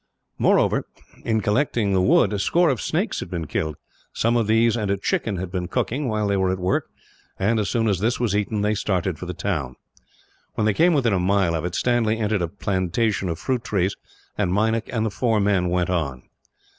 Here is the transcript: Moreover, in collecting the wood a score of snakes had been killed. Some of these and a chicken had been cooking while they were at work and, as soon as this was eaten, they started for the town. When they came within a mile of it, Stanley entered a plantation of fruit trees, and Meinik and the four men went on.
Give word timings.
Moreover, 0.39 0.87
in 1.23 1.41
collecting 1.41 1.93
the 1.93 2.01
wood 2.01 2.33
a 2.33 2.39
score 2.39 2.69
of 2.71 2.81
snakes 2.81 3.19
had 3.19 3.29
been 3.29 3.45
killed. 3.45 3.75
Some 4.13 4.35
of 4.35 4.47
these 4.47 4.75
and 4.75 4.89
a 4.89 4.97
chicken 4.97 5.35
had 5.35 5.51
been 5.51 5.67
cooking 5.67 6.07
while 6.07 6.25
they 6.27 6.37
were 6.37 6.51
at 6.51 6.57
work 6.57 6.89
and, 7.37 7.59
as 7.59 7.69
soon 7.69 7.87
as 7.87 7.99
this 7.99 8.19
was 8.19 8.35
eaten, 8.35 8.61
they 8.61 8.73
started 8.73 9.19
for 9.19 9.27
the 9.27 9.35
town. 9.35 9.75
When 10.55 10.65
they 10.65 10.73
came 10.73 10.95
within 10.95 11.13
a 11.13 11.19
mile 11.19 11.53
of 11.53 11.65
it, 11.65 11.75
Stanley 11.75 12.17
entered 12.17 12.41
a 12.41 12.47
plantation 12.47 13.29
of 13.29 13.37
fruit 13.37 13.63
trees, 13.63 13.95
and 14.39 14.51
Meinik 14.51 14.89
and 14.91 15.05
the 15.05 15.11
four 15.11 15.39
men 15.39 15.69
went 15.69 15.91
on. 15.91 16.23